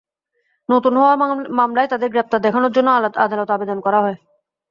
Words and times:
নতুন 0.69 0.93
হওয়া 0.97 1.13
মামলায় 1.59 1.89
তাঁদের 1.91 2.09
গ্রেপ্তার 2.13 2.43
দেখানোর 2.43 2.71
জন্য 2.71 2.89
আদালতে 3.23 3.51
আবেদন 3.53 3.77
করা 3.85 3.97
হবে। 4.01 4.13